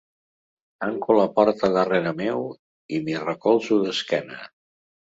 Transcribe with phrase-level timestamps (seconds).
[0.85, 2.43] Tanco la porta darrere meu
[2.99, 4.45] i m'hi recolzo d'esquena.